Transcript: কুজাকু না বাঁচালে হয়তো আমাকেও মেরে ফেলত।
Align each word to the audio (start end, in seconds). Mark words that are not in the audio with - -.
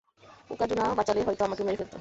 কুজাকু 0.49 0.73
না 0.75 0.85
বাঁচালে 0.97 1.19
হয়তো 1.27 1.41
আমাকেও 1.45 1.65
মেরে 1.67 1.77
ফেলত। 1.79 1.89